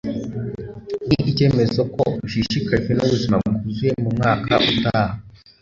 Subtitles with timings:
[1.07, 5.15] ni icyemezo ko ushishikajwe n'ubuzima bwuzuye mu mwaka utaha